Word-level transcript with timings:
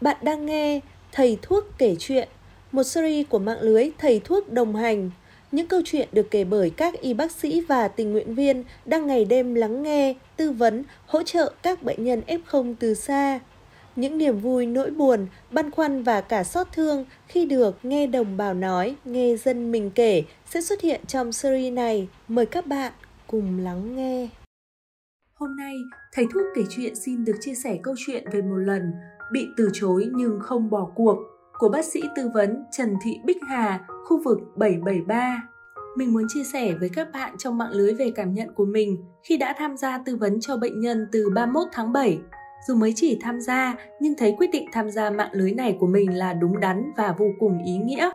Bạn 0.00 0.16
đang 0.22 0.46
nghe 0.46 0.80
Thầy 1.12 1.38
Thuốc 1.42 1.64
kể 1.78 1.96
chuyện, 1.98 2.28
một 2.72 2.82
series 2.82 3.26
của 3.28 3.38
mạng 3.38 3.60
lưới 3.60 3.90
Thầy 3.98 4.20
Thuốc 4.24 4.52
đồng 4.52 4.76
hành. 4.76 5.10
Những 5.52 5.66
câu 5.66 5.80
chuyện 5.84 6.08
được 6.12 6.30
kể 6.30 6.44
bởi 6.44 6.70
các 6.70 7.00
y 7.00 7.14
bác 7.14 7.32
sĩ 7.32 7.60
và 7.60 7.88
tình 7.88 8.12
nguyện 8.12 8.34
viên 8.34 8.64
đang 8.84 9.06
ngày 9.06 9.24
đêm 9.24 9.54
lắng 9.54 9.82
nghe, 9.82 10.14
tư 10.36 10.50
vấn, 10.50 10.84
hỗ 11.06 11.22
trợ 11.22 11.52
các 11.62 11.82
bệnh 11.82 12.04
nhân 12.04 12.22
F0 12.26 12.74
từ 12.78 12.94
xa. 12.94 13.40
Những 13.96 14.18
niềm 14.18 14.38
vui, 14.38 14.66
nỗi 14.66 14.90
buồn, 14.90 15.26
băn 15.50 15.70
khoăn 15.70 16.02
và 16.02 16.20
cả 16.20 16.44
xót 16.44 16.66
thương 16.72 17.04
khi 17.26 17.46
được 17.46 17.78
nghe 17.82 18.06
đồng 18.06 18.36
bào 18.36 18.54
nói, 18.54 18.96
nghe 19.04 19.36
dân 19.36 19.72
mình 19.72 19.90
kể 19.90 20.22
sẽ 20.46 20.60
xuất 20.60 20.80
hiện 20.80 21.00
trong 21.06 21.32
series 21.32 21.72
này. 21.72 22.08
Mời 22.28 22.46
các 22.46 22.66
bạn 22.66 22.92
cùng 23.26 23.58
lắng 23.64 23.96
nghe. 23.96 24.28
Hôm 25.34 25.56
nay, 25.56 25.74
thầy 26.12 26.26
thuốc 26.34 26.42
kể 26.56 26.62
chuyện 26.76 26.94
xin 26.94 27.24
được 27.24 27.36
chia 27.40 27.54
sẻ 27.54 27.78
câu 27.82 27.94
chuyện 28.06 28.24
về 28.32 28.42
một 28.42 28.56
lần 28.56 28.92
bị 29.32 29.48
từ 29.56 29.70
chối 29.72 30.08
nhưng 30.14 30.40
không 30.40 30.70
bỏ 30.70 30.88
cuộc 30.94 31.18
của 31.58 31.68
bác 31.68 31.84
sĩ 31.84 32.00
tư 32.16 32.30
vấn 32.34 32.64
Trần 32.70 32.94
Thị 33.04 33.20
Bích 33.24 33.38
Hà, 33.48 33.80
khu 34.04 34.22
vực 34.24 34.38
773. 34.56 35.42
Mình 35.96 36.12
muốn 36.12 36.24
chia 36.28 36.44
sẻ 36.52 36.74
với 36.80 36.88
các 36.88 37.08
bạn 37.12 37.34
trong 37.38 37.58
mạng 37.58 37.72
lưới 37.72 37.94
về 37.94 38.10
cảm 38.14 38.34
nhận 38.34 38.48
của 38.54 38.64
mình 38.64 38.96
khi 39.22 39.36
đã 39.36 39.54
tham 39.58 39.76
gia 39.76 39.98
tư 39.98 40.16
vấn 40.16 40.40
cho 40.40 40.56
bệnh 40.56 40.80
nhân 40.80 41.06
từ 41.12 41.30
31 41.34 41.68
tháng 41.72 41.92
7. 41.92 42.18
Dù 42.68 42.74
mới 42.74 42.92
chỉ 42.96 43.18
tham 43.22 43.40
gia, 43.40 43.74
nhưng 44.00 44.14
thấy 44.18 44.34
quyết 44.38 44.50
định 44.52 44.68
tham 44.72 44.90
gia 44.90 45.10
mạng 45.10 45.30
lưới 45.32 45.52
này 45.52 45.76
của 45.80 45.86
mình 45.86 46.18
là 46.18 46.32
đúng 46.32 46.60
đắn 46.60 46.92
và 46.96 47.14
vô 47.18 47.26
cùng 47.38 47.58
ý 47.64 47.76
nghĩa. 47.76 48.10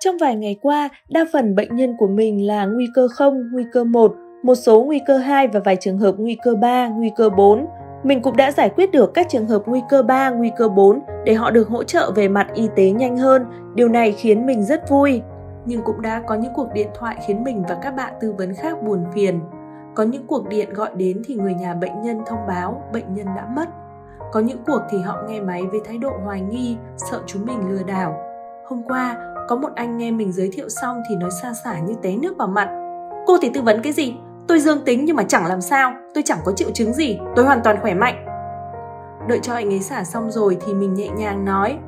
Trong 0.00 0.18
vài 0.18 0.36
ngày 0.36 0.58
qua, 0.62 0.88
đa 1.08 1.24
phần 1.32 1.54
bệnh 1.54 1.76
nhân 1.76 1.94
của 1.98 2.06
mình 2.06 2.46
là 2.46 2.66
nguy 2.66 2.86
cơ 2.94 3.08
0, 3.08 3.50
nguy 3.52 3.64
cơ 3.72 3.84
1, 3.84 4.14
một 4.42 4.54
số 4.54 4.84
nguy 4.84 5.00
cơ 5.06 5.18
2 5.18 5.48
và 5.48 5.60
vài 5.64 5.76
trường 5.80 5.98
hợp 5.98 6.14
nguy 6.18 6.36
cơ 6.42 6.54
3, 6.54 6.88
nguy 6.88 7.10
cơ 7.16 7.30
4. 7.30 7.66
Mình 8.02 8.22
cũng 8.22 8.36
đã 8.36 8.52
giải 8.52 8.70
quyết 8.76 8.90
được 8.90 9.14
các 9.14 9.26
trường 9.28 9.46
hợp 9.46 9.62
nguy 9.66 9.82
cơ 9.88 10.02
3, 10.02 10.30
nguy 10.30 10.50
cơ 10.56 10.68
4 10.68 11.00
để 11.24 11.34
họ 11.34 11.50
được 11.50 11.68
hỗ 11.68 11.84
trợ 11.84 12.12
về 12.14 12.28
mặt 12.28 12.46
y 12.54 12.68
tế 12.76 12.90
nhanh 12.90 13.16
hơn. 13.16 13.44
Điều 13.74 13.88
này 13.88 14.12
khiến 14.12 14.46
mình 14.46 14.64
rất 14.64 14.90
vui. 14.90 15.22
Nhưng 15.64 15.82
cũng 15.82 16.02
đã 16.02 16.22
có 16.26 16.34
những 16.34 16.52
cuộc 16.54 16.68
điện 16.74 16.88
thoại 16.94 17.16
khiến 17.26 17.44
mình 17.44 17.62
và 17.68 17.78
các 17.82 17.96
bạn 17.96 18.12
tư 18.20 18.34
vấn 18.38 18.54
khác 18.54 18.82
buồn 18.82 19.04
phiền. 19.14 19.40
Có 19.94 20.02
những 20.02 20.26
cuộc 20.26 20.48
điện 20.48 20.74
gọi 20.74 20.90
đến 20.96 21.22
thì 21.26 21.34
người 21.34 21.54
nhà 21.54 21.74
bệnh 21.74 22.02
nhân 22.02 22.20
thông 22.26 22.46
báo 22.48 22.82
bệnh 22.92 23.14
nhân 23.14 23.26
đã 23.36 23.46
mất. 23.56 23.68
Có 24.32 24.40
những 24.40 24.58
cuộc 24.66 24.80
thì 24.90 24.98
họ 24.98 25.22
nghe 25.28 25.40
máy 25.40 25.62
với 25.70 25.80
thái 25.84 25.98
độ 25.98 26.10
hoài 26.24 26.40
nghi, 26.40 26.76
sợ 26.96 27.20
chúng 27.26 27.46
mình 27.46 27.68
lừa 27.70 27.82
đảo. 27.82 28.14
Hôm 28.66 28.82
qua, 28.82 29.16
có 29.48 29.56
một 29.56 29.68
anh 29.74 29.98
nghe 29.98 30.10
mình 30.10 30.32
giới 30.32 30.50
thiệu 30.52 30.68
xong 30.68 31.02
thì 31.08 31.16
nói 31.16 31.30
xa 31.42 31.52
xả 31.64 31.78
như 31.78 31.94
té 32.02 32.16
nước 32.16 32.36
vào 32.38 32.48
mặt. 32.48 32.68
Cô 33.26 33.38
thì 33.42 33.50
tư 33.54 33.62
vấn 33.62 33.82
cái 33.82 33.92
gì? 33.92 34.14
Tôi 34.48 34.60
dương 34.60 34.84
tính 34.84 35.04
nhưng 35.04 35.16
mà 35.16 35.22
chẳng 35.22 35.46
làm 35.46 35.60
sao, 35.60 35.94
tôi 36.14 36.22
chẳng 36.26 36.38
có 36.44 36.52
triệu 36.52 36.70
chứng 36.70 36.92
gì, 36.92 37.18
tôi 37.36 37.44
hoàn 37.44 37.60
toàn 37.64 37.76
khỏe 37.82 37.94
mạnh. 37.94 38.26
Đợi 39.28 39.38
cho 39.42 39.54
anh 39.54 39.68
ấy 39.68 39.80
xả 39.80 40.04
xong 40.04 40.30
rồi 40.30 40.56
thì 40.66 40.74
mình 40.74 40.94
nhẹ 40.94 41.08
nhàng 41.08 41.44
nói 41.44 41.78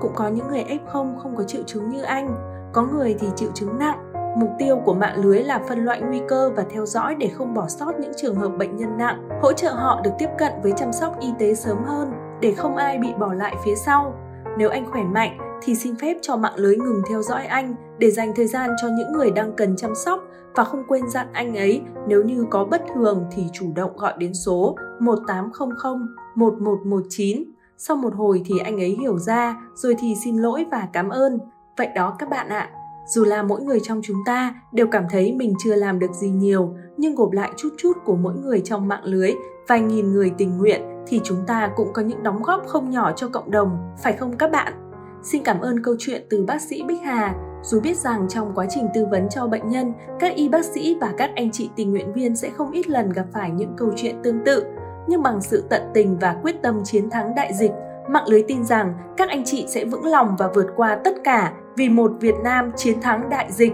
Cũng 0.00 0.12
có 0.14 0.28
những 0.28 0.48
người 0.48 0.64
F0 0.64 1.16
không 1.18 1.36
có 1.36 1.42
triệu 1.42 1.62
chứng 1.66 1.90
như 1.90 2.02
anh, 2.02 2.28
có 2.72 2.82
người 2.82 3.16
thì 3.18 3.28
triệu 3.36 3.50
chứng 3.54 3.78
nặng. 3.78 4.12
Mục 4.38 4.50
tiêu 4.58 4.80
của 4.84 4.94
mạng 4.94 5.24
lưới 5.24 5.42
là 5.42 5.60
phân 5.68 5.84
loại 5.84 6.00
nguy 6.00 6.20
cơ 6.28 6.50
và 6.56 6.64
theo 6.70 6.86
dõi 6.86 7.14
để 7.14 7.28
không 7.28 7.54
bỏ 7.54 7.68
sót 7.68 7.92
những 8.00 8.12
trường 8.16 8.34
hợp 8.34 8.48
bệnh 8.48 8.76
nhân 8.76 8.98
nặng, 8.98 9.28
hỗ 9.42 9.52
trợ 9.52 9.72
họ 9.72 10.00
được 10.04 10.10
tiếp 10.18 10.28
cận 10.38 10.52
với 10.62 10.72
chăm 10.76 10.92
sóc 10.92 11.20
y 11.20 11.28
tế 11.38 11.54
sớm 11.54 11.78
hơn 11.84 12.12
để 12.40 12.52
không 12.52 12.76
ai 12.76 12.98
bị 12.98 13.08
bỏ 13.18 13.32
lại 13.32 13.56
phía 13.64 13.74
sau. 13.74 14.14
Nếu 14.58 14.70
anh 14.70 14.90
khỏe 14.90 15.02
mạnh 15.02 15.45
thì 15.66 15.74
xin 15.74 15.96
phép 15.96 16.16
cho 16.22 16.36
mạng 16.36 16.56
lưới 16.56 16.76
ngừng 16.76 17.02
theo 17.08 17.22
dõi 17.22 17.46
anh 17.46 17.74
để 17.98 18.10
dành 18.10 18.32
thời 18.36 18.46
gian 18.46 18.70
cho 18.82 18.88
những 18.88 19.12
người 19.12 19.30
đang 19.30 19.52
cần 19.56 19.76
chăm 19.76 19.94
sóc 19.94 20.20
và 20.54 20.64
không 20.64 20.82
quên 20.88 21.10
dặn 21.10 21.26
anh 21.32 21.56
ấy 21.56 21.82
nếu 22.08 22.22
như 22.22 22.44
có 22.50 22.64
bất 22.64 22.82
thường 22.94 23.24
thì 23.30 23.42
chủ 23.52 23.72
động 23.74 23.96
gọi 23.96 24.14
đến 24.18 24.34
số 24.34 24.76
1800 25.00 26.16
1119. 26.34 27.44
Sau 27.78 27.96
một 27.96 28.14
hồi 28.14 28.42
thì 28.46 28.58
anh 28.64 28.80
ấy 28.80 28.96
hiểu 29.00 29.18
ra 29.18 29.56
rồi 29.74 29.96
thì 29.98 30.14
xin 30.24 30.36
lỗi 30.36 30.66
và 30.70 30.88
cảm 30.92 31.08
ơn. 31.08 31.38
Vậy 31.76 31.88
đó 31.94 32.16
các 32.18 32.28
bạn 32.28 32.48
ạ. 32.48 32.70
Dù 33.08 33.24
là 33.24 33.42
mỗi 33.42 33.62
người 33.62 33.80
trong 33.82 34.00
chúng 34.04 34.16
ta 34.26 34.54
đều 34.72 34.86
cảm 34.86 35.04
thấy 35.10 35.32
mình 35.32 35.54
chưa 35.64 35.74
làm 35.74 35.98
được 35.98 36.12
gì 36.12 36.30
nhiều, 36.30 36.74
nhưng 36.96 37.14
gộp 37.14 37.32
lại 37.32 37.50
chút 37.56 37.68
chút 37.76 37.92
của 38.04 38.16
mỗi 38.16 38.34
người 38.34 38.60
trong 38.60 38.88
mạng 38.88 39.04
lưới, 39.04 39.32
vài 39.68 39.80
nghìn 39.80 40.12
người 40.12 40.32
tình 40.38 40.58
nguyện 40.58 40.82
thì 41.06 41.20
chúng 41.24 41.46
ta 41.46 41.70
cũng 41.76 41.92
có 41.92 42.02
những 42.02 42.22
đóng 42.22 42.42
góp 42.42 42.66
không 42.66 42.90
nhỏ 42.90 43.12
cho 43.12 43.28
cộng 43.28 43.50
đồng, 43.50 43.94
phải 44.02 44.12
không 44.12 44.36
các 44.36 44.50
bạn? 44.50 44.85
Xin 45.26 45.42
cảm 45.42 45.60
ơn 45.60 45.82
câu 45.82 45.94
chuyện 45.98 46.22
từ 46.30 46.44
bác 46.44 46.60
sĩ 46.60 46.82
Bích 46.82 47.02
Hà. 47.02 47.34
Dù 47.62 47.80
biết 47.80 47.96
rằng 47.96 48.26
trong 48.28 48.52
quá 48.54 48.66
trình 48.70 48.88
tư 48.94 49.06
vấn 49.10 49.28
cho 49.28 49.46
bệnh 49.46 49.68
nhân, 49.68 49.92
các 50.20 50.34
y 50.34 50.48
bác 50.48 50.64
sĩ 50.64 50.96
và 51.00 51.14
các 51.18 51.30
anh 51.36 51.50
chị 51.52 51.70
tình 51.76 51.90
nguyện 51.90 52.12
viên 52.12 52.36
sẽ 52.36 52.50
không 52.50 52.70
ít 52.70 52.88
lần 52.88 53.12
gặp 53.12 53.26
phải 53.32 53.50
những 53.50 53.74
câu 53.76 53.92
chuyện 53.96 54.16
tương 54.22 54.44
tự, 54.44 54.64
nhưng 55.08 55.22
bằng 55.22 55.40
sự 55.40 55.64
tận 55.70 55.82
tình 55.94 56.18
và 56.18 56.40
quyết 56.42 56.62
tâm 56.62 56.80
chiến 56.84 57.10
thắng 57.10 57.34
đại 57.34 57.52
dịch, 57.54 57.70
mạng 58.08 58.28
lưới 58.28 58.42
tin 58.48 58.64
rằng 58.64 58.94
các 59.16 59.28
anh 59.28 59.44
chị 59.44 59.64
sẽ 59.68 59.84
vững 59.84 60.04
lòng 60.04 60.36
và 60.38 60.50
vượt 60.54 60.66
qua 60.76 61.00
tất 61.04 61.14
cả 61.24 61.52
vì 61.76 61.88
một 61.88 62.12
Việt 62.20 62.34
Nam 62.44 62.72
chiến 62.76 63.00
thắng 63.00 63.30
đại 63.30 63.52
dịch. 63.52 63.72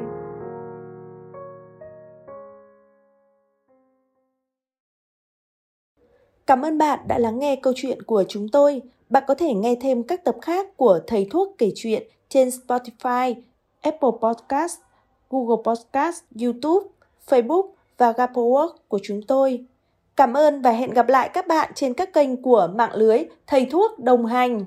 Cảm 6.46 6.62
ơn 6.62 6.78
bạn 6.78 6.98
đã 7.08 7.18
lắng 7.18 7.38
nghe 7.38 7.56
câu 7.56 7.72
chuyện 7.76 8.02
của 8.02 8.24
chúng 8.28 8.48
tôi. 8.48 8.82
Bạn 9.12 9.24
có 9.26 9.34
thể 9.34 9.54
nghe 9.54 9.74
thêm 9.80 10.02
các 10.02 10.24
tập 10.24 10.36
khác 10.42 10.76
của 10.76 11.00
Thầy 11.06 11.26
Thuốc 11.30 11.54
kể 11.58 11.72
chuyện 11.74 12.02
trên 12.28 12.48
Spotify, 12.48 13.34
Apple 13.80 14.10
Podcast, 14.20 14.78
Google 15.30 15.62
Podcast, 15.64 16.22
YouTube, 16.42 16.86
Facebook 17.28 17.70
và 17.98 18.12
Gapowork 18.12 18.68
của 18.88 18.98
chúng 19.02 19.22
tôi. 19.22 19.64
Cảm 20.16 20.32
ơn 20.32 20.62
và 20.62 20.70
hẹn 20.70 20.90
gặp 20.90 21.08
lại 21.08 21.30
các 21.32 21.46
bạn 21.46 21.72
trên 21.74 21.94
các 21.94 22.12
kênh 22.12 22.42
của 22.42 22.68
mạng 22.74 22.94
lưới 22.94 23.18
Thầy 23.46 23.66
Thuốc 23.66 23.98
đồng 23.98 24.26
hành. 24.26 24.64